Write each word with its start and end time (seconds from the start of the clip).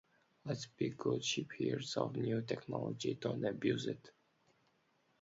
Let's 0.45 0.65
be 0.65 0.89
good 0.97 1.23
shepherds 1.23 1.95
of 1.95 2.15
this 2.15 2.23
new 2.23 2.41
technology. 2.41 3.19
Don't 3.21 3.45
abuse 3.45 3.85
it. 3.85 4.09